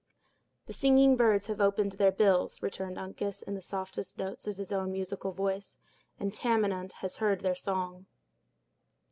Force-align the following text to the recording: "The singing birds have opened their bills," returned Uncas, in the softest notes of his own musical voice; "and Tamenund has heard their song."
"The 0.65 0.73
singing 0.73 1.15
birds 1.15 1.45
have 1.45 1.61
opened 1.61 1.91
their 1.91 2.11
bills," 2.11 2.63
returned 2.63 2.97
Uncas, 2.97 3.43
in 3.43 3.53
the 3.53 3.61
softest 3.61 4.17
notes 4.17 4.47
of 4.47 4.57
his 4.57 4.71
own 4.71 4.91
musical 4.91 5.31
voice; 5.31 5.77
"and 6.19 6.33
Tamenund 6.33 6.93
has 7.01 7.17
heard 7.17 7.41
their 7.41 7.53
song." 7.53 8.07